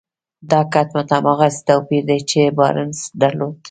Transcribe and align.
دا 0.51 0.61
کټ 0.73 0.87
مټ 0.95 1.07
هماغسې 1.17 1.61
توپير 1.67 2.03
دی 2.09 2.19
چې 2.29 2.39
بارنس 2.57 2.99
درلود. 3.21 3.53